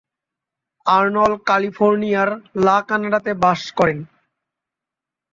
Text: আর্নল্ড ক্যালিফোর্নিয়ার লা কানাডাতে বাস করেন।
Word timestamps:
আর্নল্ড 0.85 1.37
ক্যালিফোর্নিয়ার 1.47 2.29
লা 2.65 2.77
কানাডাতে 2.87 3.31
বাস 3.43 3.61
করেন। 3.77 3.99